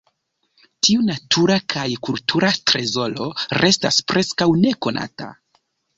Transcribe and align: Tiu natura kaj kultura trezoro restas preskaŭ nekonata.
Tiu 0.85 1.03
natura 1.09 1.57
kaj 1.73 1.83
kultura 2.09 2.51
trezoro 2.71 3.27
restas 3.61 4.01
preskaŭ 4.13 4.49
nekonata. 4.65 5.29